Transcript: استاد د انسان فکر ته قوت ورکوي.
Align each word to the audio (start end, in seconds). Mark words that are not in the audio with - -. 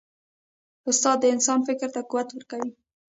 استاد 0.89 1.17
د 1.21 1.25
انسان 1.35 1.59
فکر 1.67 1.87
ته 1.95 2.01
قوت 2.09 2.27
ورکوي. 2.31 2.71